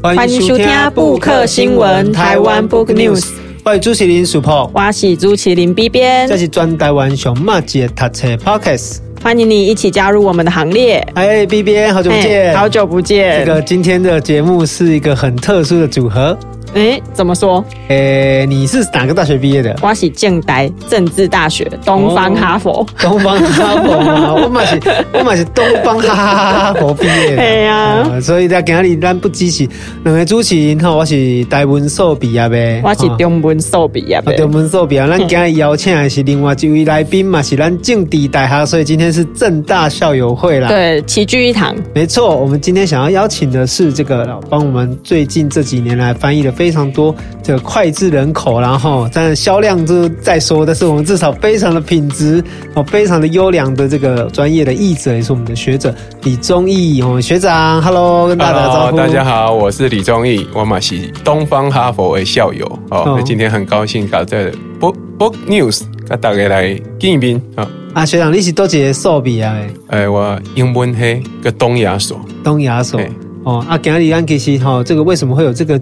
[0.00, 3.26] 欢迎收听布克新闻台湾 Book News。
[3.64, 8.98] 我是朱麒麟 Super，我是朱麒麟 B 边，这是专台湾熊马姐读册 Podcast。
[9.20, 11.04] 欢迎你一起加入我们的行列。
[11.14, 13.44] 哎，B B，，好久不见，好久不见。
[13.44, 16.38] 这个今天的节目是一个很特殊的组合。
[16.74, 17.64] 哎，怎么说？
[17.88, 19.74] 哎，你是哪个大学毕业的？
[19.82, 22.86] 我是政大政治大学，东方哈佛。
[22.98, 24.80] 东方哈佛嘛，我嘛是，
[25.12, 27.42] 我嘛是东方哈哈佛毕业的。
[27.42, 29.66] 哎呀，所以在今日咱不支持
[30.04, 34.34] 两个主持人哈，我是台文硕毕业呗，我是中文硕毕业的。
[34.36, 40.68] 中文硕毕业， 咱今日邀请的是另外一位来宾嘛，是咱政治大学，所以今天是正大校友会啦。
[40.68, 41.74] 对，齐聚一堂。
[41.94, 46.52] 没错，我们今天想要邀请的是这个帮我们最近这几年来翻译的。
[46.58, 52.42] 非常多这个脍炙人口，然后但销量就再说，但是我们至少非常的品质
[52.74, 58.96] 哦，非常的优良的这个专业的译者，也是我们的学者李忠义哦，学长，Hello，跟大家打招呼。
[58.96, 67.68] 大家好，我是李忠义，我嘛是东方哈佛的校友哦，哦今天很高兴搞这 Book Book News，跟大家来见一面啊。
[67.94, 69.66] 啊，学长，你是多几个所毕业的？
[69.88, 73.00] 哎，我英文系个东亚所，东亚所
[73.44, 73.64] 哦。
[73.68, 75.80] 啊，今日咱其实哈，这个为什么会有这个？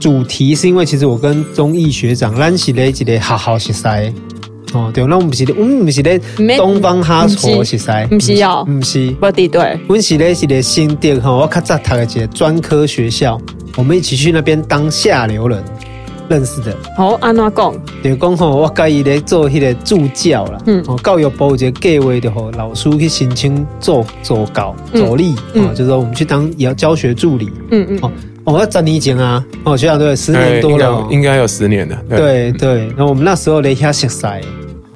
[0.00, 4.12] 主题是因为其实我跟综艺学长，咱是咧一个学校熟识
[4.72, 6.18] 哦，对，那我们不是咧，我们不是咧
[6.56, 7.76] 东方哈佛熟识，
[8.08, 13.38] 不是哦，不是，不对对，我们是咧是咧新店哈，我较早读的一个专科学校，
[13.76, 15.62] 我们一起去那边当下流人
[16.28, 16.74] 认识的。
[16.96, 17.74] 好，安怎讲？
[18.02, 28.12] 就讲吼，我介意咧做迄个助教啦，嗯，哦，教育部有一个计划就吼，老师去申请做助教助理，啊，就是说我们去当也要教学助理，嗯嗯，哦。
[28.44, 29.44] 我要找你讲啊！
[29.64, 31.96] 哦，学长对，十年多了，哦应，应该有十年了。
[32.08, 34.40] 对对，那，我们那时候雷下学塞，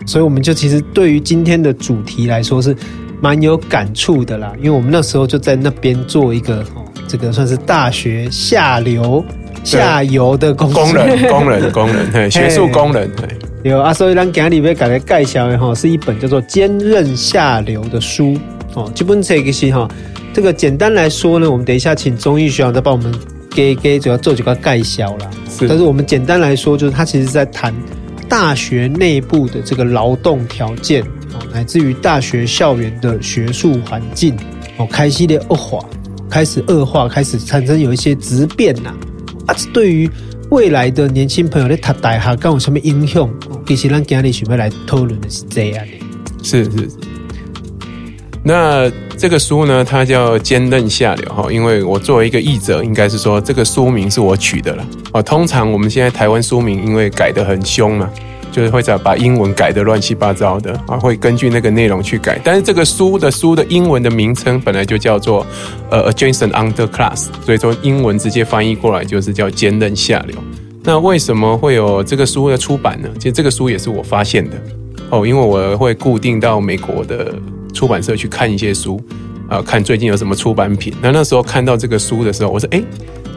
[0.06, 2.74] 所以我们就其实对于今天的主题来说是
[3.20, 4.52] 蛮有感触的啦。
[4.58, 9.24] 因为我们那时候就在那边做一个哦，这个算是大学下流
[9.62, 13.28] 下游的工 工人，工人，工人，对学术工人对。
[13.62, 18.36] 有啊，所以咱今日要给大家介绍的哈，是一本叫做《坚韧下流》的书
[18.74, 18.90] 哦。
[18.94, 19.88] 这本书其实哈，
[20.32, 23.12] 这个简单来说呢，我们等一下请宗愨学长再帮我们。
[23.54, 25.68] 给给主要做几个介绍啦，是。
[25.68, 27.72] 但是我们简单来说，就是他其实在谈
[28.28, 34.36] 大学内部的这个劳动条件哦，乃至于大学校园的学术环境
[34.76, 35.78] 哦，开始的恶化，
[36.28, 38.92] 开始恶化，开始产生有一些质变呐。
[39.46, 40.10] 啊，这对于
[40.50, 43.30] 未来的年轻朋友在读大学，跟有什么影响？
[43.66, 45.92] 其实咱今日准备来讨论的是这样的。
[46.42, 46.88] 是是。
[48.46, 54.86] 那这个书呢，它叫《坚韧下流》哈，因为我作为一个译者，应该是说这个书名是我取的了。
[55.14, 58.10] 哦，通常我们现在台湾书名因为改得很凶嘛，
[58.52, 62.38] 就是会在把英文改得乱七八糟的啊，会根据那个内容去改。
[62.44, 65.46] 但是这个书的书的英文的名称本来就叫做
[65.88, 67.16] 呃《Adjacent Underclass》，
[67.46, 70.36] 所以说英文直接翻译过来就是叫《坚韧下流》。
[70.82, 73.08] 那为什么会有这个书的出版呢？
[73.14, 74.56] 其实这个书也是我发现的
[75.10, 77.34] 哦，因为我会固定到美国的。
[77.74, 79.02] 出版社去看一些书，
[79.48, 80.94] 啊，看最近有什么出版品。
[81.02, 82.80] 那那时候看到这个书的时候，我说，哎，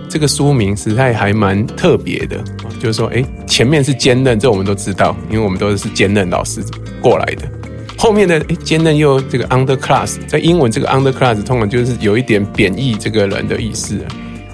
[0.08, 2.38] 这个书名实在还蛮特别的，
[2.80, 6.64] 就是说，哎，前面是坚韧，这我们都知道，因为我们都是坚韧老师
[7.02, 7.50] 过来的。
[7.98, 13.98] 后面的哎，坚韧又这个 underclass，在英文这个 underclass 通常就是有一点贬义这个人的意思，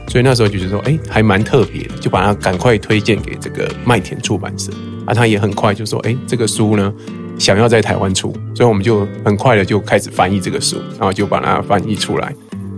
[0.08, 4.72] 所以那时候就是说，哎，还蛮特别的，就把它赶快推荐给这个麦田出版社，
[5.06, 6.94] 啊，他也很快就说，哎，这个书呢。
[7.40, 12.32] 想要在台湾出，所以我们就很快的就开始翻译这个书，然后就把它翻译出来，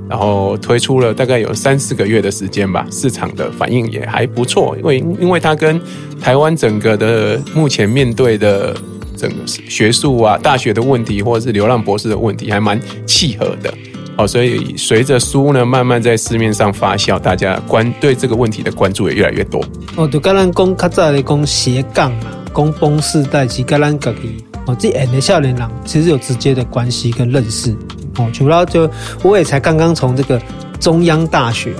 [0.09, 5.79] 然后推出了大概有三四个月的时间吧，市场的反应也还不错，因为因为它跟
[6.21, 8.73] 台湾整个的目前面对的
[9.17, 13.71] 整个学术啊、大学的问题，或者是流浪博士的问题，还蛮契合的，
[14.17, 19.63] 哦，所以随着书呢慢慢在市面上发酵，大家关对这个问题的关注也越来越多。
[19.95, 22.31] 哦，就刚刚讲较早的讲斜杠啊。
[22.55, 27.75] 公崩世代及格兰格基哦，这演的少年郎其实有直接的关系跟认识
[28.15, 28.29] 哦。
[28.31, 28.89] 主要就
[29.23, 30.41] 我也才刚刚从这个
[30.79, 31.73] 中央大学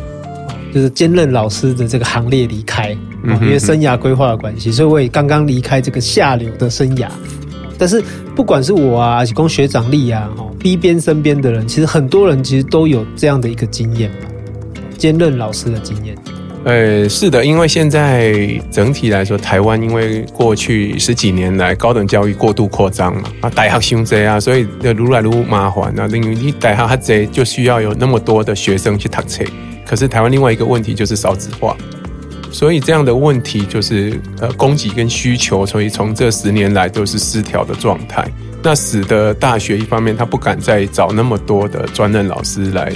[0.49, 2.91] 哦，就是兼任老师的这个行列离开
[3.23, 7.07] 哦，因为生涯规划的关系，所以我也刚刚离开这个下流的生涯。
[7.77, 8.03] 但是
[8.35, 14.27] 不管是我啊，还是供学长力啊，哦，B 边身边的人，其实很多人其实都有这样的一个经验嘛，
[14.97, 16.15] 兼任老师的经验。
[16.63, 18.33] 呃，是的，因为现在
[18.71, 26.07] 整体来说，台湾因为过去十几年来高等教育过度扩张嘛，啊，大学生多啊，所以越来如麻烦啊。
[26.07, 29.43] 因为你大学很多，就需要有那么多的学生去读册。
[29.85, 31.77] 可是台湾另外一个问题就是少子化，
[32.55, 38.25] 所以这样的问题就是呃供给跟需求，所以从这十年来都是失调的状态。
[38.63, 42.93] 那使得大学一方面他不敢再找那么多的专任老师来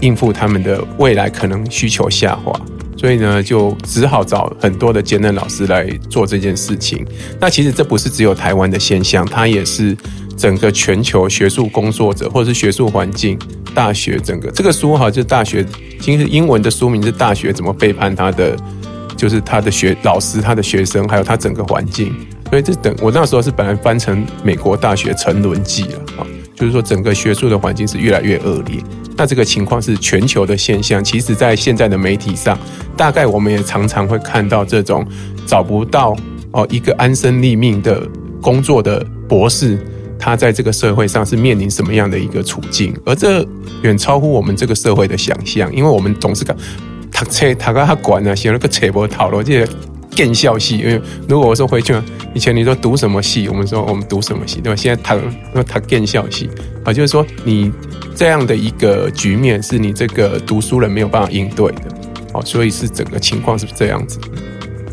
[0.00, 2.52] 应付他们的未来可能需求下滑，
[2.96, 7.04] 所以呢，就只好找很多的兼任老师来做这件事情。
[7.40, 9.96] 那其实这不是只有台湾的现象，它也是
[10.36, 13.36] 整个全球学术工作者或者是学术环境、
[13.74, 15.66] 大学整个这个书哈，就是大学，
[16.00, 18.56] 其实英文的书名是《大学怎么背叛他的》，
[19.20, 22.14] 就是他的学老师、他的学生，还有他整个环境。
[22.48, 28.82] 所以这等我那时候是本来翻成美国大学沉沦记了啊，就是说整个学术的环境是越来越恶劣。
[29.18, 32.58] 那这个情况是全球的现象，其实，在现在的媒体上，
[32.96, 35.06] 大概我们也常常会看到这种
[35.44, 36.16] 找不到
[36.52, 38.08] 哦一个安身立命的
[38.40, 39.78] 工作的博士，
[40.18, 43.46] 他在这个社会上是面临什么样的一个处境，而这
[43.82, 46.56] 远超乎我们这个社会的想象，因为我们总是讲
[47.12, 49.68] 读册读到他管啊，写了个册无头路，这个
[50.10, 50.78] 见笑戏。
[50.78, 51.94] 因为如果我说回去，
[52.34, 54.76] 以前你说读什么戏，我们说我们读什么戏，对吧？
[54.76, 55.20] 现在读
[55.52, 56.48] 说读见笑戏
[56.84, 57.72] 啊，就是说你。
[58.16, 61.82] 这样的一个局面是你这个读书人没有办法应对的，
[62.34, 64.18] 哦，所以是整个情况是这样子。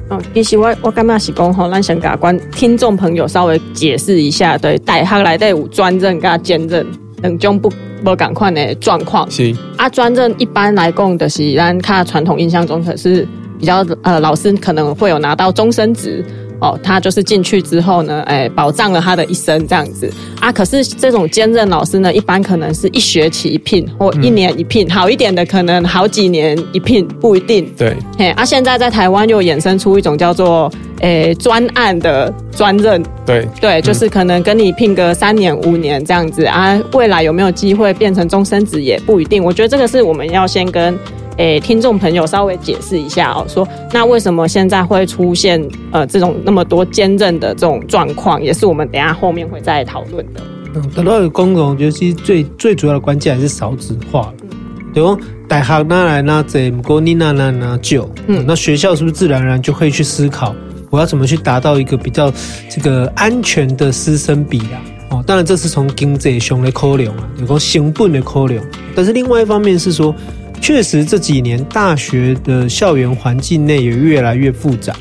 [0.07, 6.87] 哦，其实我我刚刚是讲吼，让先给观听众朋友稍微解释一下，对，大学来的有专任跟兼任
[7.21, 7.71] 两种不
[8.03, 9.29] 不赶快的状况。
[9.29, 13.27] 是啊，专任一般来讲的是咱看传统印象中可是
[13.59, 16.23] 比较呃，老师可能会有拿到终身职。
[16.59, 20.51] 哦，他就是进去之后呢，哎，保障了他的一生这样子啊。
[20.51, 27.71] 可是这种兼任老师呢，一般可能是一学期一聘或一年一聘，嗯、好一点的可能好几年一聘，不一定。
[27.77, 30.71] 对，嘿啊，现在在台湾又衍生出一种叫做
[31.01, 33.03] 诶专案的专任。
[33.25, 39.43] 对对，就是可能跟你聘个三年五年这样子啊，未来有没有机会变成终身职也不一定。
[39.43, 40.97] 我觉得这个是我们要先跟。
[41.37, 50.41] 诶，听众朋友稍微解释一下哦，说那为什么现在会出现呃这种那么多兼任的这种状况，也是我们等一下后面会再讨论的。
[50.73, 54.33] 嗯，等到有公共，我觉得其实最最主要的关键还是少子化。
[54.41, 54.49] 嗯，
[54.95, 55.15] 对哦，
[55.47, 60.55] 大学哪来哪这不过你哪哪哪就，嗯，那学校是不是自然而然就会去思考，
[60.89, 62.33] 我要怎么去达到一个比较
[62.67, 64.81] 这个安全的师生比啊？
[65.11, 68.63] 哦，当然这是从经济上的考量啊，有个成本的考量，
[68.95, 70.15] 但是另外一方面是说。
[70.61, 74.93] 确实这几年大学的校园环境内也越来越复杂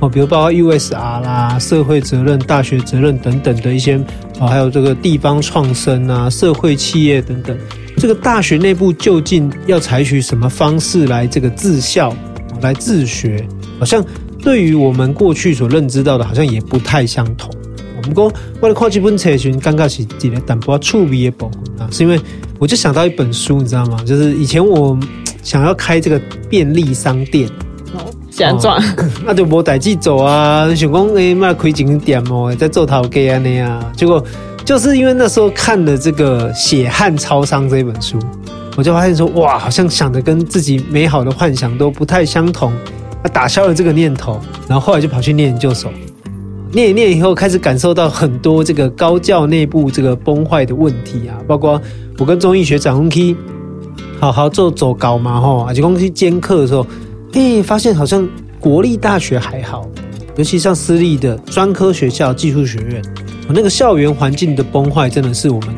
[0.00, 0.92] 哦，比如包括 USR
[1.22, 3.98] 啦、社会责任、大学责任等等的一些
[4.38, 7.56] 哦，还有这个地方创生啊、社会企业等等。
[7.96, 12.14] 这个大学内部究竟要采取什么方式来这个自校、
[12.60, 13.42] 来自学？
[13.78, 14.04] 好像
[14.42, 17.50] 对于我们过去所认知到的，好像也不太相同。
[17.96, 18.30] 我们说
[18.60, 22.20] 为了跨这本册询，刚刚是几个淡薄趣味的部分啊，是因为。
[22.58, 23.98] 我就想到一本书，你知道吗？
[24.06, 24.98] 就是以前我
[25.42, 26.18] 想要开这个
[26.48, 27.48] 便利商店，
[27.92, 28.00] 哦，
[28.30, 28.82] 想赚，
[29.24, 30.74] 那就无代志走啊。
[30.74, 33.92] 想讲诶，卖开景点哦，在做头家啊那样。
[33.94, 34.24] 结果
[34.64, 38.18] 就是因为那时候看了这个《血汗超商》这本书，
[38.76, 42.72] 我就发现说，哇，好像想的跟自己美好的幻想都不太相同，
[43.22, 44.40] 那打消了这个念头。
[44.66, 45.92] 然后后来就跑去念研究所，
[46.72, 51.78] 念一念以后，开始感受到很多这个高教内部这个崩坏的问题啊，包括。
[52.18, 53.36] 我跟中医学长去
[54.18, 56.86] 好好做走稿嘛，吼，而且公去兼课的时候，
[57.32, 58.26] 哎，发现好像
[58.58, 59.86] 国立大学还好，
[60.36, 63.02] 尤其像私立的专科学校、技术学院，
[63.48, 65.68] 那个校园环境的崩坏，真的是我们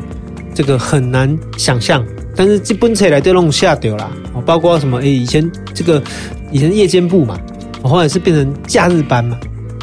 [0.55, 2.05] 这个很难想象。
[2.35, 4.09] 但是基本起来都弄下掉啦，
[4.45, 5.01] 包括什么？
[5.01, 6.01] 哎，以前这个
[6.51, 7.37] 以前夜间部嘛，
[7.81, 9.37] 我后来是变成假日班嘛，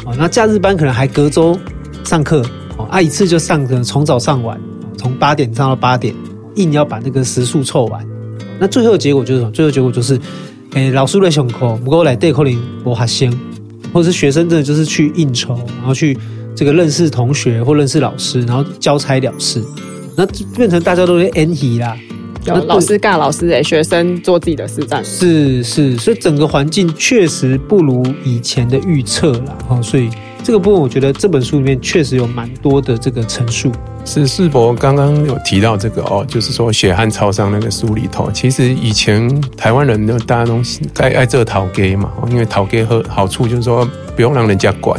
[0.05, 1.55] 哦，那假日班可能还隔周
[2.03, 2.43] 上课，
[2.77, 4.59] 哦，啊，一次就上可能从早上晚，
[4.97, 6.15] 从八点上到八点。
[6.57, 8.05] 硬要把那个时数凑完，
[8.59, 9.51] 那最后的结果就是什么？
[9.51, 10.15] 最后结果就是，
[10.73, 13.31] 诶、欸，老师来上课，不过来带课铃我还先，
[13.93, 16.17] 或者是学生真的就是去应酬，然后去
[16.55, 19.63] 这个认识同学或认识老师，然后交差了事，
[20.15, 21.97] 那变成大家都是 N 级啦，
[22.65, 29.57] 老师尬老师诶，学生做自己的事这样，是是，所以整个环境确实不如以前的预测啦。
[29.67, 30.09] 哈，所以
[30.43, 33.71] 这个部分我觉得这本书里面确实有蛮多的这个陈述。
[34.07, 40.61] 是世博刚刚有提到这个哦，就是说血汗超商那个书里头，其实以前台湾人的大家都
[40.95, 44.97] 爱爱这讨给嘛，因为讨给和好处就是说不用让人家管，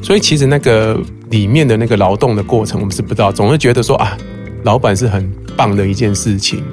[0.00, 4.16] 所以其实那个里面的那个劳动的过程我们是不知道，总是觉得说啊，
[4.62, 6.64] 老板是很棒的一件事情，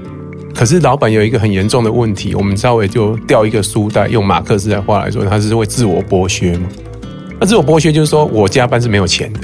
[0.56, 6.70] 可是老板有一个很严重的问题，我们稍微就掉一个书袋，用马克思的话来说，他是会自我剥削嘛，
[7.38, 9.42] 那自我剥削就是说我加班是没有钱的。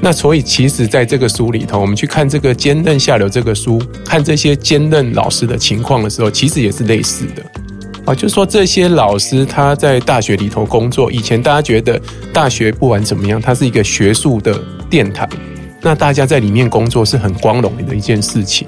[0.00, 7.42] 那所以，其实在这个书里头，我们去看这个兼任下流这个书，看这些兼任老师的情况的时候，其实也是类似的
[8.04, 8.14] 啊。
[8.14, 12.00] 就是说，这些老师他在大学里头工作，以前大家觉得
[12.32, 14.56] 大学不管怎么样，它是一个学术的
[14.88, 15.28] 殿堂，
[15.82, 18.66] 那大家在里面工作是很光荣的一件事情。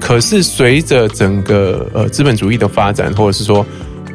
[0.00, 3.64] 可是随着整个呃资本主义的发展，或者是说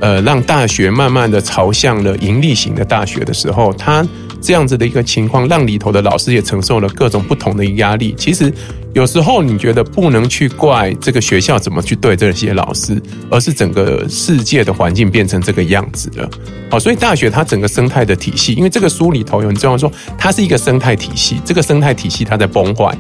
[0.02, 4.06] 呃让大学慢慢的朝向了盈利型的大学的时候，它
[4.42, 8.14] 这样子的一个情况，让里头的老师也承受了各种不同的压力。
[8.18, 8.54] 其实
[8.94, 16.30] 有时候你觉得不能去怪这个学校怎么去对这些老师，而是整个世界的环境变成这个样子了。
[16.70, 22.98] 好，所以大学它整个生态的体系，因为这个书里头有你知道说，它是一个生态体系，这个生态体系它在崩坏，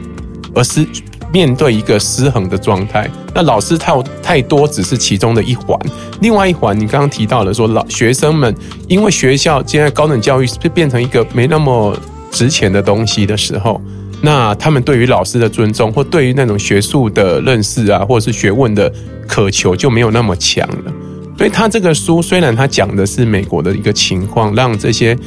[0.54, 0.88] 而是。
[1.32, 3.94] 面对一个失衡的状态，那老师太
[4.24, 5.78] 太多只是其中的一环，
[6.22, 8.56] 另外一环你刚刚提到了说老学生们
[8.88, 11.98] 因为学校现在高等教育是变成一个没那么
[12.32, 13.82] 值钱的东西的时候，
[14.22, 18.92] 那他们对于老师的尊重或对于那种学术的认识啊，或者是学问的
[19.28, 20.94] 渴求就没有那么强了。
[21.38, 25.18] 所以他这个书虽然他讲的是美国的一个情况，让这些。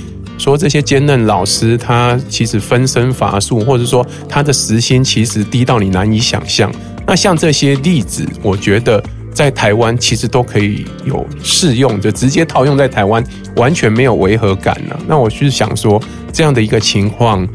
[0.40, 6.72] 说这些兼任老师，他其实分身乏术，或者说他的时薪其实低到你难以想象。
[7.06, 9.04] 那像这些例子，我觉得
[9.34, 13.22] 在台湾其实都可以有适用，就直接套用在台湾，
[13.56, 14.98] 完全没有违和感了。
[15.06, 17.46] 那我是想说，这样的一个情况，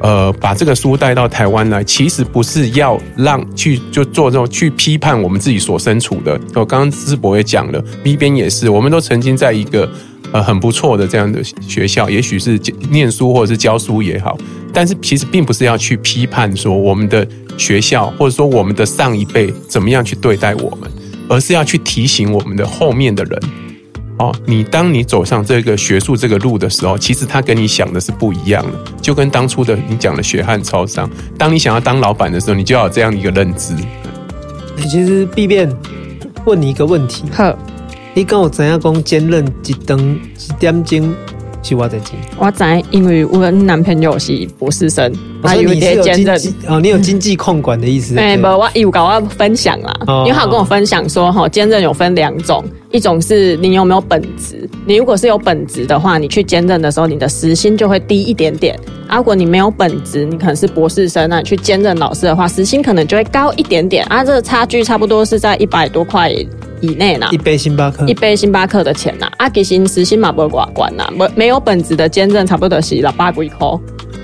[0.00, 6.38] 呃，把这个书带到台湾来，其实不是要让去就做这种去批判我们自己所身处的。
[6.54, 9.90] 我刚刚智博也讲了，B 边也是，我们都曾经在一个。
[10.32, 12.60] 呃，很不错的这样的学校，也许是
[12.90, 14.38] 念书或者是教书也好，
[14.72, 20.88] 但是其实并不是要去批判说我们的学校或者说我们的上一辈怎么样去对待我们，
[21.28, 23.40] 而是要去提醒我们的后面的人，
[24.18, 33.74] 哦，你当你走上这个学术这个路的时候，其实他跟你想的是不一样的，就跟当初的你讲的血汗超商，当你想要当老板的时候，你就要有这样一个认知。
[34.76, 35.70] 其实必变
[36.46, 37.24] 问你一个问题。
[38.14, 39.04] 你跟我怎样讲？
[39.04, 41.14] 兼任一等一点钟
[41.62, 42.18] 是我在兼。
[42.38, 45.12] 我知，因为我男朋友是博士生，
[45.42, 46.40] 他有点兼任。
[46.66, 48.16] 哦，你有经济控管的意思？
[48.18, 49.92] 哎，不，我有跟我分享啦。
[50.06, 54.68] 因为他有跟我分享说，哈，兼任有分两种，一种是你有没有本职。
[54.86, 58.76] 你如果是有本职的话，你去兼任的时候，你的时薪就会低一点点。
[59.06, 64.04] 啊，如果你没有本职，你可能是博士生，那你去兼任老师的话，时薪可能就会高一点点。
[64.06, 66.34] 啊，这个差距差不多是在一百多块。
[66.80, 73.68] 以内呐，一杯星巴克，一杯星巴克的钱呐，啊，其实时薪嘛不会寡关呐，没没有本子的兼任差不多是六百几块，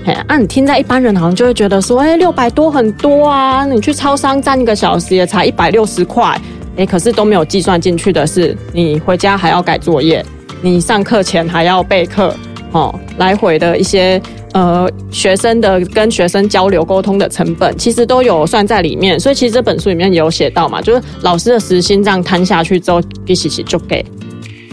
[0.05, 6.39] 嘿，啊，你听在一般人好像就会觉得说，哎，六百多很多啊，你去超商站一个小时也才一百六十块，
[6.77, 10.25] 哎，可是都没有计算进去的是，你回家还要改作业，
[10.61, 12.35] 你上课前还要备课，
[12.71, 14.21] 哦，来回的一些。
[14.57, 24.03] 呃，学生的跟学生交流沟通的成本，其实都有算在里面，所以其实这本书里面也有写到嘛，就是老师的时薪这样摊下去之后，一起起就给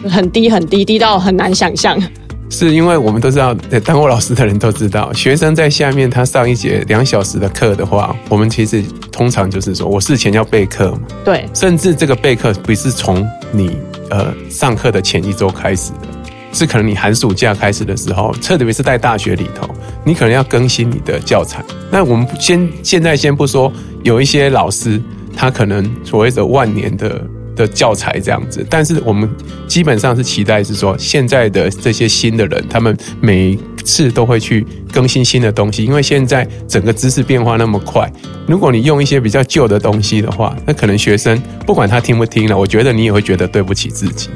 [0.09, 2.03] 很低很低，低到很难想象。
[2.49, 13.23] 是因为我们都知道，当过老师的人都知道，学生在下面他上一节两小时的课的话，我们其实通常就是说我事前要备课嘛，对，甚至这个备课不是从
[13.53, 13.77] 你
[14.09, 16.14] 呃上课的前一周开始的。
[16.55, 19.69] 是可能你寒暑假开始的时候，特别是在大学里头，
[20.05, 21.63] 你可能要更新你的教材。
[21.91, 23.71] 那我们先现在先不说，
[24.05, 25.03] 有一些老师
[25.37, 27.21] 他可能所谓的万年的
[27.57, 29.29] 的教材这样子，但是我们
[29.67, 38.11] 基本上是期待是说，现在的这些新的人，他们每一次都会去更新新的东西，因为现在整个知识变化那么快，
[38.47, 44.31] 如果你用一些比较旧的东西的话，那可能学生不管他听不听了，我觉得你也会觉得对不起自己。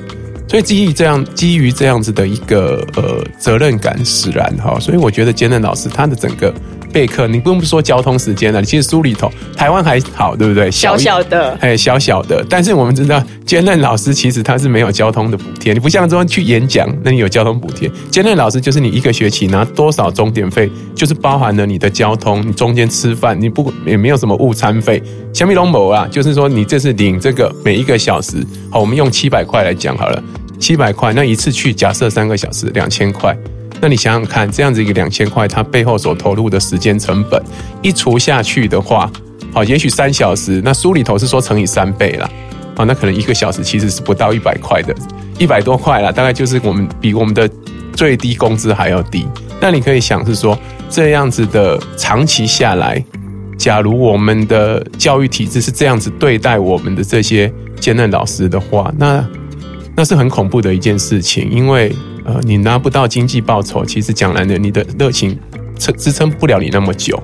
[0.49, 6.53] 所以基于这样，基于这样子的一个呃责任感使然哈，所以我觉得兼任老师他的整个
[6.99, 10.69] 备课，你不用说交通时间了，其实书里头台湾还好，对不对？
[10.69, 12.45] 小小的，哎，小小的。
[12.51, 17.89] 但是我们知道兼任老师其实他是没有交通的补贴，你不像说去演讲，那你有交通补贴。
[18.11, 25.01] 兼任老师就是你一个学期拿多少钟点费，就是包含了你的交通，你中间吃饭，你不也没有什么误餐费。
[25.33, 30.21] 小米龙某啊，就是说你这是领这个每一个小时，好，我们用七百块来讲好了。
[30.59, 33.33] 七百块，那一次去假设三个小时两千块，
[33.81, 37.43] 那你想想看，这样子一个两千块，它背后所投入的时间成本
[37.83, 39.11] 一除下去的话，
[39.53, 42.29] 好，也许三小时，那书里头是说乘以三倍啦，
[42.75, 44.95] 好，那可能一个小时其实是不到一百块的，
[45.39, 47.49] 一百多块啦，大概就是我们比我们的
[47.93, 49.27] 最低工资还要低。
[49.61, 50.59] 那你可以想是说，
[50.91, 53.05] 这样子的长期下来，
[53.57, 59.25] 假如我们的教育体制是这样子对待我们的这些兼任老师的话，那。
[59.97, 61.93] 那是很恐怖的一件事情，因为
[62.29, 65.37] 呃，你拿不到经济报酬，其实讲来呢，你的热情
[65.79, 67.19] 撑支撑不了你那么久。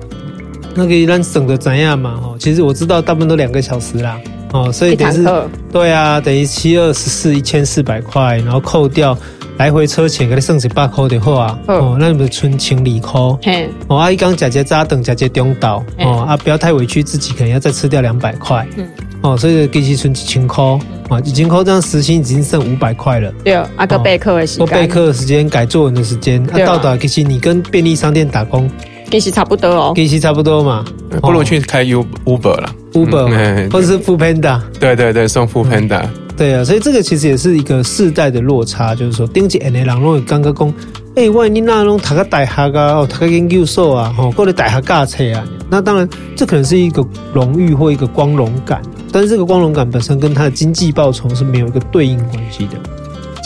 [0.73, 2.19] 那个一旦省的怎样嘛？
[2.23, 4.19] 哦，其实我知道大部分都两个小时啦，
[4.51, 5.23] 哦，所以等于是
[5.71, 9.15] 对啊，等于七二十四一千四百块，然后扣掉
[9.57, 11.59] 来回车钱给你剩一百块就好啊。
[11.67, 13.21] 哦，那你们存千二块。
[13.43, 18.67] 嘿，哦，阿姨刚姐姐早等姐姐中岛哦，啊，不要太委屈自己，可能要再吃掉两百块。
[18.75, 18.87] 嗯，
[19.25, 20.63] 哦，所以给其存几千块
[21.09, 23.31] 啊，几千块这样时薪已经剩五百块了。
[23.43, 28.69] 对，啊个备课的时间，备课的时间改作文的时间，啊，到达其实你跟便利商店打工，
[29.09, 30.85] 其实差不多哦，其实差不多嘛，
[31.21, 36.03] 不如去开 U Uber 了，Uber 或者是 Foodpanda，对对对，送 Foodpanda。
[36.37, 40.73] 对啊，所以这个其实也是一个世代的落差，就是说，顶级 N A 郎拢刚刚讲，
[41.15, 47.01] 哎，万一你那拢读个大学啊，哦，读个研究所啊，吼，过来大学教册啊，那当然这可能是一个
[47.33, 48.81] 荣誉或一个光荣感，
[49.15, 52.73] 但是这个光荣感本身跟他的经济报酬是没有一个对应关系的。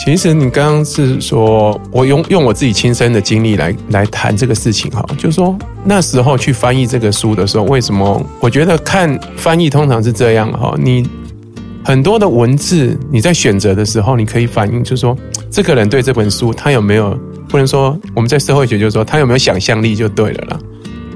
[0.04, 11.08] 其实你刚刚是说我用用我自己亲身的经历来来谈这个事情哈，就是说那时候去翻译这个书的时候，为什么我觉得看翻译通常是这样哈，你。
[11.82, 15.16] 很多的文字，你在选择的时候，你可以反映，就是说，
[15.50, 20.58] 这个人对这本书，他有没有不能说我们在社会学就是说，他有没有想象力就对了啦。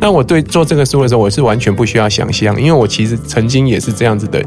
[0.05, 4.45] 那我对做这个书的时候，我是完全不需要想象，因为我其实曾经也是这样子的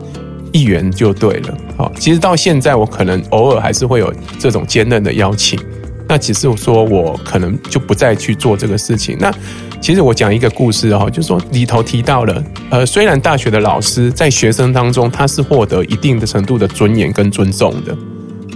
[0.51, 1.57] 一员就对了。
[1.75, 5.59] 好，其实到现在，我可能偶尔还是会有这种兼任的邀请，
[6.07, 9.17] 那只是说我可能就不再去做这个事情。
[9.19, 9.33] 那。
[9.79, 17.95] 其实我讲一个故事哈，就是说里头提到了，呃，虽然大学的老师在学生当中他是获得一定的程度的尊严跟尊重的。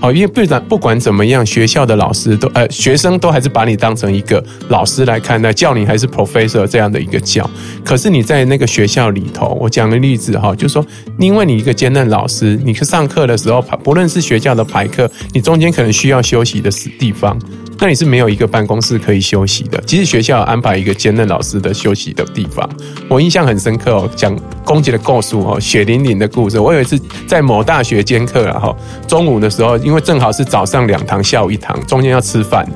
[0.01, 7.48] 哦，因为不然不管怎么样，学校的老师都呃，学生都还是把你当成一个老师来看待，叫你还是 professor 这样的一个叫。
[7.86, 10.84] 可是你在那个学校里头，我讲个例子哈，就是说，
[11.20, 17.38] 因为你一个兼任老师，你去上课的时候，不论是学校的排课，你中间可能需要休息的地方，
[17.82, 19.82] 那你是没有一个办公室可以休息的。
[19.88, 22.70] 其实学校安排一个兼任老师的休息的地方，
[23.10, 26.60] 我印象很深刻哦，讲公杰的故事哦，血淋淋的故事。
[26.60, 29.72] 我有一次在某大学兼课然后中午的时候。
[29.82, 32.70] 因为正好是早上两堂，下午一堂，中间要吃饭，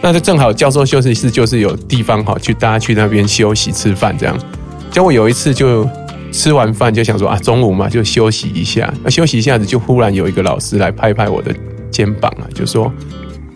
[0.00, 4.38] 那就正好教授休息室就是有地方哈，去大家去那边休息吃饭这样。
[4.92, 5.88] 结果有一次就
[6.30, 11.52] 吃完饭就想说啊，中午嘛就休息一下，那休息一下子就忽然有一个老师来拍拍我的
[11.90, 12.92] 肩膀啊，就说：“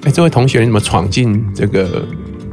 [0.05, 2.05] 哎，这位同学你怎么闯进这个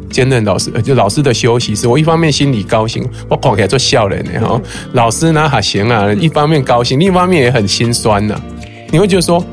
[0.09, 4.61] 兼任老师就老师的休息室？”我一方面心里高兴，我跑起来做笑脸呢哈。
[4.93, 8.39] 老师呢还行啊，一方面高兴，另一方面也很心酸呐。
[8.91, 9.43] 你会觉得说。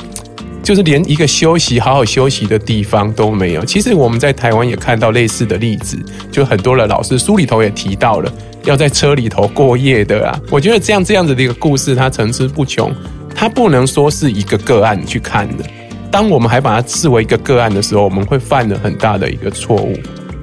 [0.63, 3.65] 就是连一个休息、好好休息的地方都没有。
[3.65, 5.97] 其实我们在台湾也看到类似的例子，
[6.29, 8.33] 就很多的老师书里头也提到了
[8.65, 10.37] 要在车里头过夜的啊。
[10.51, 12.93] 我觉得这样这样子的一个故事，它层出不穷，
[13.33, 15.65] 它不能说是一个个案去看的。
[16.11, 19.99] 当我们还把它视为一个个案的时候，我们会犯了很大的一个错误。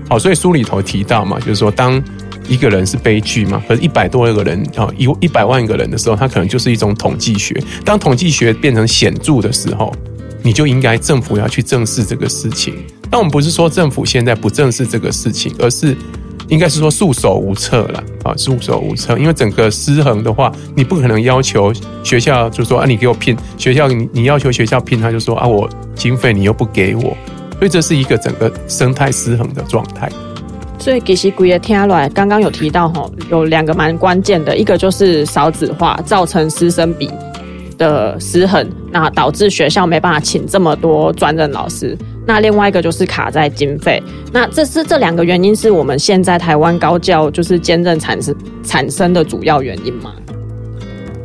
[0.10, 2.02] 好，所以书里头提到嘛，就是说当
[2.48, 7.58] 一个人是悲剧嘛，可是一百多个人啊，一一百万个人的时候，它可能就是一种统计学。
[7.86, 9.96] 当统计学变成显著的时候，
[10.44, 12.76] 你就应该政府要去正视这个事情。
[13.10, 15.96] 但我们不是说政府现在不正视这个事情，而是
[16.48, 19.18] 应该是说束手无策了啊，束手无策。
[19.18, 27.16] 因为整个失衡的话，你不可能要求学校就说啊，你给我聘学校，你你要求学校聘他就说啊，我经费你又不给我，
[27.58, 30.10] 所以这是一个整个生态失衡的状态。
[30.80, 37.10] 所以其实贵的听来，刚刚有提到哈，有两个蛮关键的，一个就是少子化造成师生比
[37.84, 41.98] 的失衡，那导致学校没办法请这么多专任老师。
[42.26, 44.02] 那另外一个就是卡在经费。
[44.32, 50.14] 那这是这两个原因，是我们现在台湾高教就是兼任产生产生的主要原因吗？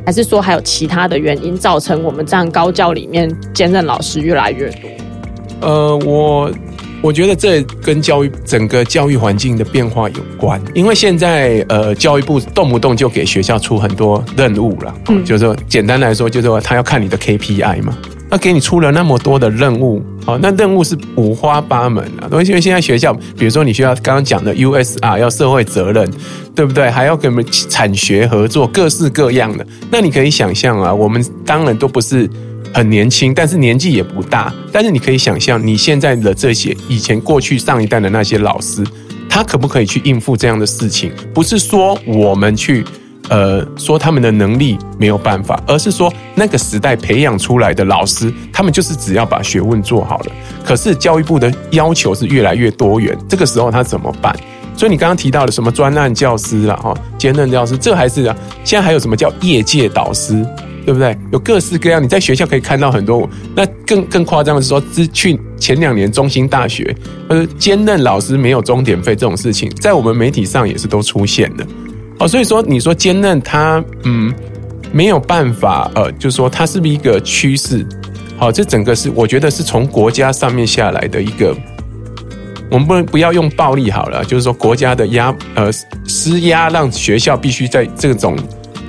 [0.05, 4.91] 还是说还有其他的原因造成我们这样高教里面兼任老师越来越多？
[5.61, 6.51] 呃，我。
[7.01, 17.97] 我觉得这跟教育整个教育环境的变化有关，因为现在呃教育部动不动就给学校出很多任务了，嗯，就是说简单来说就是说他要看你的 KPI 嘛，
[18.29, 26.11] 那给你出了那么多的任务，好，那任务是五花八门啊，因为现在学校，比如说你学校刚刚讲的 USR 要社会责任，
[26.55, 26.91] 对不对？
[26.91, 32.29] 还要跟我们产学合作，各式各样的，那你可以想象啊，我们当然都不是。
[32.73, 34.53] 很年轻，但是年纪也不大。
[34.73, 38.85] 但是你可以想象，你现在的这些以前过去上一代的那些老师，
[39.29, 41.13] 他可不可以去应付这样的事情？
[41.35, 42.85] 不是说我们去
[43.29, 50.33] 呃说他们的能力没有办法，而是说那个时代培养出来的老师，他们就是只要把学问做好了。
[50.65, 54.35] 可是教育部的要求是越来越多元，这个时候他怎么办？
[54.77, 58.23] 所以你刚刚提到的什么专案教师啦，哈，兼任教师，这还是，
[58.63, 60.47] 现在还有什么叫业界导师？
[60.89, 61.15] 对不对？
[61.31, 63.29] 有各式各样，你在学校可以看到很多。
[63.55, 66.97] 那更更夸张的是说，之去前两年中心大学，
[67.29, 71.67] 呃，兼任老师没有钟点费这种事情，在我们媒体上也是都出现的。
[72.19, 74.33] 哦，所以说你说兼任他，嗯，
[74.91, 77.85] 没有办法，呃，就是说他是不是一个趋势？
[78.39, 81.55] 好，这整个是我觉得是从国家上面下来的一个，
[82.71, 85.71] 我们不能不要用暴力好了，就是说国家的压呃
[86.07, 88.35] 施压，让学校必须在这种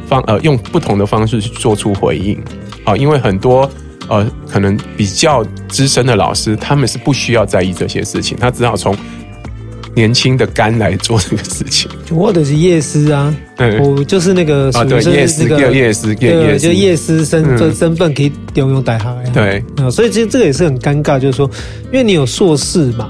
[0.10, 2.38] 方呃用不同的方式去做出回应。
[2.84, 3.70] 好，因为很多
[4.10, 8.94] 呃可能比较资深的老师，他们是不需要在意这些事情，他只好从。
[9.96, 19.62] 年轻的肝来做这个事情，或者是夜师啊，嗯、我就是那个啊，对，夜师，夜师，对，就夜师身份身份可以调用代号，对。
[19.78, 21.50] 啊，所以其实这个也是很尴尬，就是说，
[21.92, 23.10] 因为你有硕士嘛，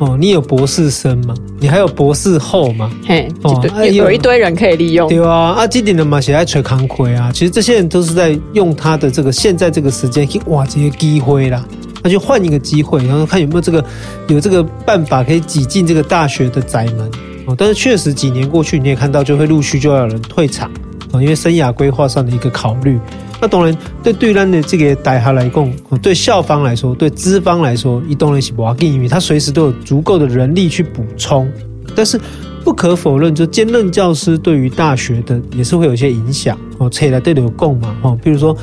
[0.00, 11.64] 哦，你有博士生吗，你还有博士后吗，嘿，哦，有一堆人可以利用，对啊，啊，今年的嘛，写在吹康亏啊，其实这些人都是在用他的这个现在这个时间去挖这些机会啦。
[12.02, 13.84] 那就换一个机会，然后看有没有这个
[14.28, 17.10] 有这个办法可以挤进这个大学的宅门
[17.44, 17.54] 哦。
[17.58, 20.70] 但是确实几年过去，你也看到就会陆续就要有人退场
[21.12, 22.98] 啊，因为生涯规划上的一个考虑。
[23.40, 25.72] 那当然，对对咱的这个大学来讲，
[26.02, 31.50] 对校方来说，对资方来说，一当然是不要紧，因为他随时都有足够的人力去补充。
[31.94, 32.20] 但是
[32.64, 36.88] 不可否认，就兼任教师对于大学的也是会有一些影响哦。
[36.90, 38.56] 车来对有共嘛哦，比如说。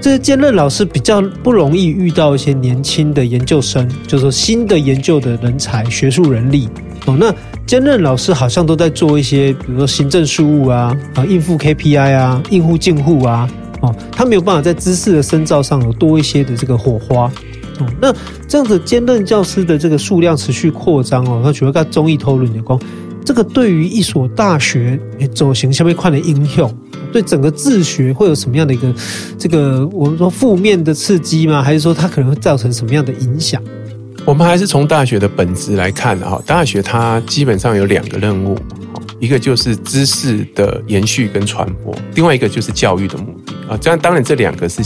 [0.00, 6.68] 这些兼任老师比较不容易遇到一些年轻的研究生，就是说新的研究的人才、学术人力
[7.06, 7.16] 哦。
[7.16, 7.32] 那
[7.66, 13.48] 兼任老师好像都在做一些，比如说行政事务啊，啊应付 KPI 啊，应付进户啊，
[13.82, 17.30] 哦，他没有办法在知识的深造上有多一些的这个火花
[17.78, 17.86] 哦。
[18.00, 18.12] 那
[18.48, 22.78] 这样子兼任教师的这个数量持续扩张哦，那主要跟综艺讨论有关。
[23.24, 24.98] 这个对于一所大学
[25.32, 26.74] 走行下面快的应用。
[27.12, 28.90] 对整个自学会有什么样的一个
[29.36, 31.62] 这个我们说负面的刺激吗？
[31.62, 33.62] 还是说它可能会造成什么样的影响？
[34.24, 36.40] 我们还是从大学的本质来看哈。
[36.46, 38.56] 大学它基本上有两个任务，
[39.20, 43.78] 一个就是知识的延续跟传播，另外一个就是教育的目的啊。
[43.80, 44.82] 这样当然这两个是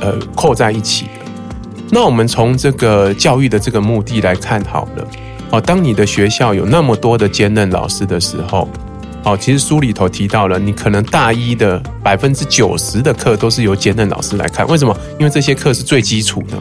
[0.00, 1.10] 呃扣在一起的。
[1.90, 5.08] 那我们从这个教育的这个目的来看好了
[5.50, 5.60] 哦。
[5.60, 8.68] 当你的学校有那么多的兼任老师的时候。
[9.24, 14.66] 哦，其实书里头提到了，你可能大一的百分之九十的课都是由兼任老师来看。
[14.68, 14.96] 为什么？
[15.18, 16.56] 因为这些课是最基础的。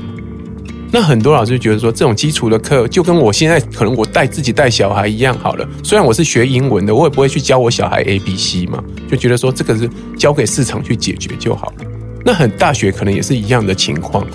[1.00, 5.70] 那很多老师觉得说，这种基础的课就跟我现在可能我带自己带小孩一样好了。
[5.84, 11.86] 虽然我是学英文的，我也不会去教我小孩 A B C 嘛，就觉得说这个是交给市场去解决就好了。
[12.26, 14.26] 那很大学可能也是一样的情况，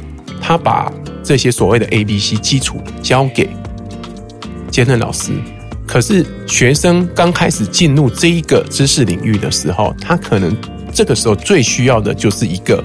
[0.40, 0.88] 他把
[1.25, 3.48] 这些所谓的 A B C 基础交给
[4.70, 5.33] 兼任老师。
[5.85, 10.57] 可是学生刚开始进入这一个知识领域的时候，他可能
[10.92, 12.81] 这个时候最需要的就是一个，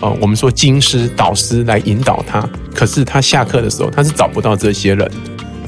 [0.00, 2.48] 呃，我们说经师导师来引导他。
[2.74, 5.10] 可是他下课的时候，他是找不到这些人。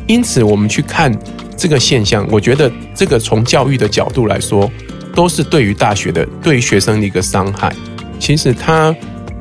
[0.07, 1.17] 因此，我们去看
[1.57, 4.71] 这个现象，我觉得这个从教育的角度来说，
[5.15, 7.75] 都是对于大学的、对于学生的一个伤害。
[8.19, 8.95] 其实他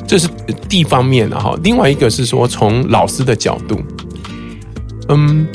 [0.08, 0.28] 这是
[0.70, 3.82] 第一方面的哈，另外一个是说从老师的角度，
[5.10, 5.48] 嗯。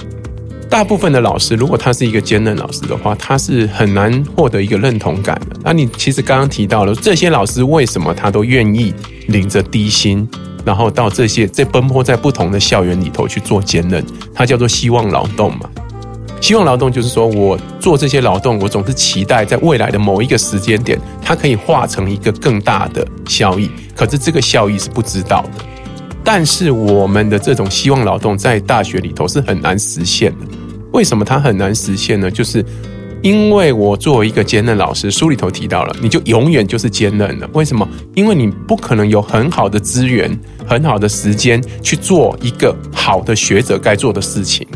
[0.68, 5.56] 大部分的老师，如果他是一个兼任老师的话，他是很难获得一个认同感的。
[5.62, 8.92] 那你其实刚刚提到了这些老师，为什么他都愿意
[9.28, 10.28] 领着低薪，
[10.64, 14.04] 然后到这些在奔波在不同的校园里头去做兼任？
[14.34, 15.70] 他叫做希望劳动嘛。
[16.38, 23.70] 希望劳动就是说我做这些劳动，我总是期待在未来的某一个时间点，它可以化成一个更大的效益。
[23.94, 25.64] 可是这个效益是不知道的。
[26.28, 30.38] 但是我们的这种希望劳动在大学里头是很难实现的。
[30.92, 32.28] 为什么它很难实现呢？
[32.28, 32.64] 就是
[33.22, 37.48] 因为我作为一个兼任老师，书里头提到了，你就永远就是兼任了。
[37.52, 37.88] 为什么？
[38.16, 40.36] 因为你不可能有很好的资源、
[40.66, 44.66] 很好的时间去做一个好的学者该做的事情，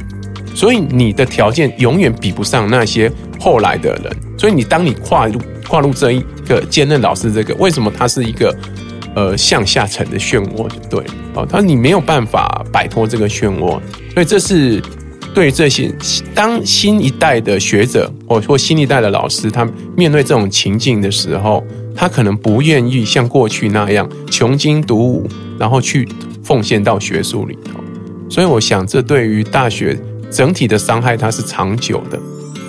[0.54, 3.10] 所以你的条件永远比不上那些
[3.40, 4.16] 后来的人。
[4.38, 8.54] 所以你当你跨入跨入这一个兼任老师这个，为什么它是一个？
[9.14, 13.80] 呃，向下沉的漩涡就对哦，他说你没有办法摆脱这个漩涡，
[14.14, 14.80] 所以这是
[15.34, 15.92] 对这些
[16.34, 26.08] 当新一代的学者或或新一代的老师，他面对这种情境的时候，他可能不愿意像过去那样穷经读武，然后去
[26.44, 27.80] 奉献到学术里头。
[28.28, 29.98] 所以我想，这对于大学
[30.30, 32.18] 整体的伤害，它是长久的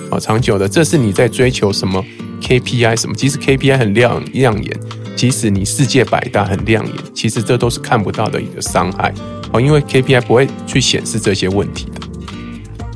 [0.10, 0.68] 哦，长久的。
[0.68, 2.04] 这是你在追求什么
[2.42, 3.16] KPI 什么？
[3.16, 4.80] 其实 KPI 很亮亮眼。
[5.22, 9.14] 即使你世界百大很亮眼，其实这都是看不到的一个伤害
[9.54, 12.02] 哦，因为 KPI 不会去显示这些问题的。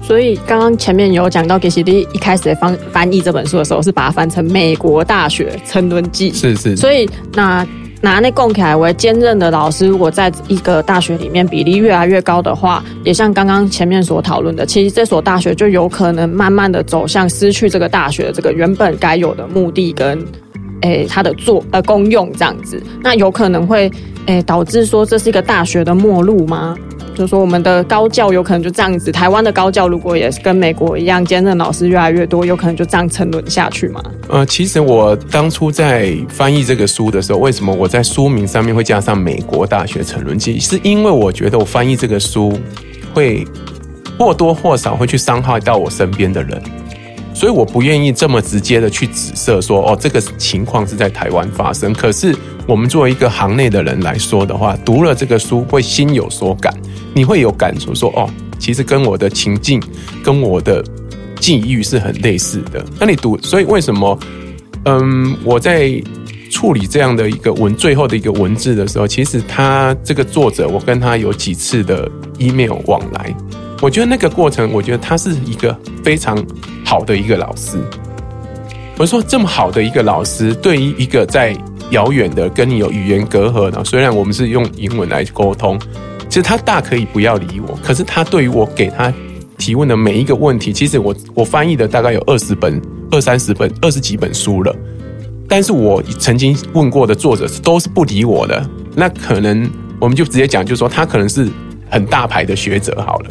[0.01, 6.31] 所以刚刚前面有讲到，其实你一开始在翻翻译这本书的时候，是把它翻成《美国大学沉沦记》。
[6.35, 6.75] 是是。
[6.75, 7.63] 所以那
[8.01, 20.25] 拿那供起来为兼任的老师，如果在一个大学里面比例越来越高的话，也像刚刚前面所讨论的，其实这所大学就有可能慢慢的走向失去这个大学的这个原本该有的目的跟。
[20.81, 23.91] 诶它的作呃功用这样子，那有可能会
[24.25, 26.75] 诶导致说这是一个大学的末路吗？
[27.13, 29.09] 就是说，我们的高教有可能就这样子。
[29.09, 34.03] 台湾的高教如果也是跟美国一样，兼任老师越来越多，有可能就这样沉沦下去吗？
[34.27, 40.59] 呃，其实我当初在翻译这个书的时候，为什么我在书名上面会加上“美国大学沉沦记”？
[40.59, 42.59] 是因为我觉得我翻译这个书
[43.13, 43.47] 会
[44.19, 46.61] 或多或少会去伤害到我身边的人，
[47.35, 51.91] 所以我不愿意这么直接的去指涉说，哦，这个情况是在台湾发生。
[51.93, 52.33] 可是
[52.65, 56.73] 我们作为一个行内的人来说的话，读了这个书会心有所感。
[57.13, 59.81] 你会有感触说哦，其实跟我的情境、
[60.23, 60.81] 跟我的
[61.39, 62.83] 际遇是很类似的。
[62.97, 64.17] 那你读，所以为什么？
[64.85, 65.91] 嗯，我在
[66.51, 73.35] 处理这样的一个文最后的一个文字的时候，其实他这个作者，我跟他有几次的 email 往来。
[73.81, 76.43] 我觉得那个过程，我觉得他是一个非常
[76.83, 77.77] 好的一个老师。
[78.97, 81.55] 我说这么好的一个老师，对于一个在
[81.91, 85.79] 遥远的跟你有语言隔阂的，虽然我们是用英文来沟通。
[86.27, 89.13] 其实他大可以不要理我，可是他对于我给他
[89.57, 94.75] 提问的每一个问题，其实我我翻译的大概有二十本、二三十本、二十几本书了，
[95.47, 98.67] 但是我曾经问过的作者都是不理我的。
[98.95, 101.47] 那可能我们就直接讲，就是说他可能是
[101.89, 103.29] 很大牌的学者好了，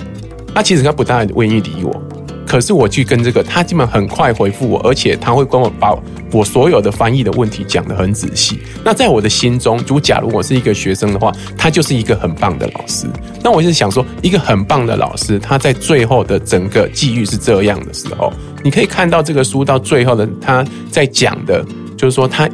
[0.54, 2.02] 他其实他不大愿意理我。
[2.46, 5.96] 可是我去跟这个，他基本很快回复我，而且他会跟我把
[6.30, 8.60] 我所有的翻译的问题讲得很仔细。
[8.84, 13.06] 那在我的心中，如假如我是一个学生的话，他就是一个很棒的老师。
[13.42, 21.64] 那我就是想说，一个很棒的老师，他在最后的整个际遇是这样的时候，你可以看到这个书到最后的他在讲的，
[21.96, 22.48] 就是说他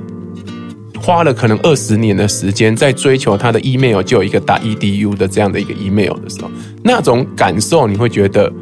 [1.11, 6.49] 花了可能二十年的时间在追求他的 email 就有一个打 edu 的这样的一个 email 的时候，
[6.85, 8.53] 那种感受你会觉得。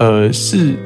[0.00, 0.76] 呃，是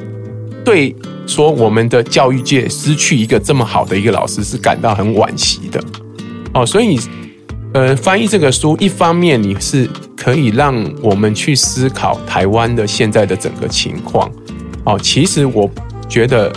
[0.63, 0.95] 对
[1.25, 5.83] 说我们的教育界失去一个这么好的一个老师是感到很惋惜的
[6.53, 6.99] 哦，所以
[7.73, 14.31] 呃，翻译这个书，一方面你是可以让我们去思考台湾的现在的整个情况
[14.83, 14.97] 哦。
[15.01, 15.67] 其实我
[16.07, 16.53] 觉得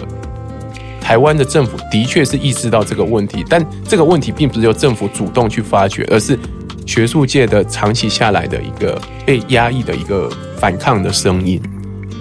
[1.02, 6.38] 台湾的政府的确是意识到这个问题，但这个问题并不是由政府主动去发掘，而是
[6.86, 11.60] 学术界的长期下来的一个被压抑的一个反抗的声音。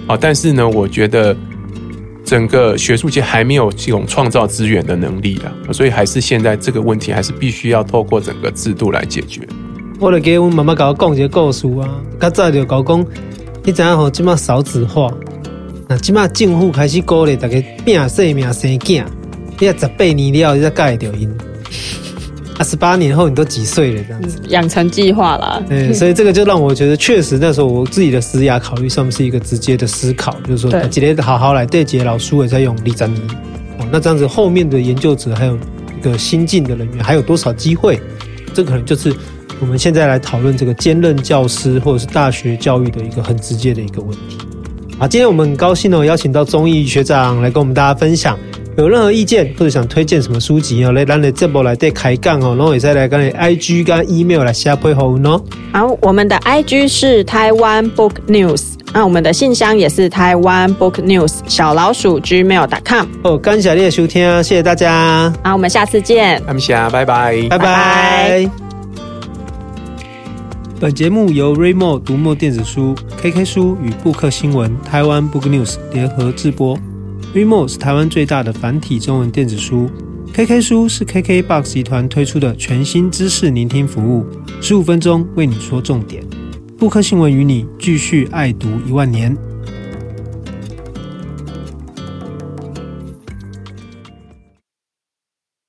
[0.08, 1.34] 啊，但是呢，我觉得
[2.24, 9.46] 整个学术界还没有这种创造资源的能力的，所以还是现在这个问题还是必须要透过整个制度来解决。
[10.00, 11.88] 我来给我妈妈搞讲一个故事啊，
[12.20, 13.06] 较早就搞讲，
[13.64, 15.08] 你知影吼，即马少子化，
[15.92, 19.04] 那即马政府开始鼓励大家拼生命生囝，
[19.58, 21.30] 你啊十八年了，你才改掉因。
[22.56, 24.02] 啊，十八年后你都几岁了？
[24.08, 25.62] 这样子养成计划啦。
[25.68, 33.12] 对， 所以这个就让我觉得，确实那时候我自己的职涯考虑上面是一个直接的思考，就是说，今天好好来对接老师也在用立章。
[33.78, 35.58] 哦，那这样子后面的研究者还有
[35.98, 38.00] 一个新进的人员还有多少机会？
[38.54, 39.14] 这可能就是
[39.60, 44.38] 我们现在来讨论这个兼任教师或者是大学教育的一个很直接的一个问题。
[44.98, 48.38] 好，今天我们很高兴哦，邀请到综艺学长来跟我们大家分享。
[48.78, 55.44] 有任何意见或者想推荐什么书籍哦，来让你这波来对开杠哦，然后也再来跟你 IG 跟 email 来下配合哦。
[55.72, 58.62] 好，我们的 IG 是台湾 Book News，
[58.94, 63.06] 那我们的信箱也是台湾 Book News 小老鼠 gmail.com。
[63.24, 65.30] 哦，感谢你的收听，谢谢大家。
[65.44, 66.42] 好，我们下次见。
[66.46, 68.71] 感谢，拜拜，拜拜。
[70.82, 76.76] 本节目由 Raymo 读墨电子书、KK 书与布克新闻台湾 Book News 联合制播。
[77.32, 79.88] Raymo 是台湾最大的繁体中文电子书
[80.34, 84.26] ，KK 书是 KKBOX 集团推出的全新知识聆听服务，
[84.60, 86.20] 十五分钟为你说重点。
[86.76, 89.38] 布克新闻与你继续爱读一万年。